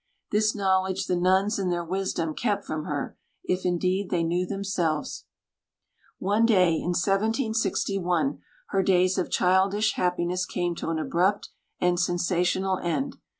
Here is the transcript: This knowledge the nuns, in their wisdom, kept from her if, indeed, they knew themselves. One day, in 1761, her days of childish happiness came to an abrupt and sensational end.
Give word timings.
This 0.31 0.55
knowledge 0.55 1.05
the 1.05 1.15
nuns, 1.15 1.59
in 1.59 1.69
their 1.69 1.85
wisdom, 1.85 2.33
kept 2.33 2.65
from 2.65 2.85
her 2.85 3.15
if, 3.43 3.65
indeed, 3.67 4.09
they 4.09 4.23
knew 4.23 4.47
themselves. 4.47 5.25
One 6.17 6.43
day, 6.43 6.73
in 6.73 6.95
1761, 6.99 8.39
her 8.69 8.81
days 8.81 9.19
of 9.19 9.29
childish 9.29 9.93
happiness 9.93 10.47
came 10.47 10.73
to 10.77 10.89
an 10.89 10.97
abrupt 10.97 11.49
and 11.79 11.99
sensational 11.99 12.79
end. 12.79 13.17